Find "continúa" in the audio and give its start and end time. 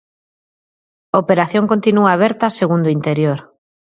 1.71-2.09